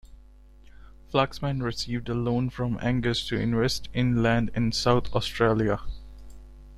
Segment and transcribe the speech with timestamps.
[1.11, 5.79] Flaxman received a loan from Angas to invest in land in South Australia.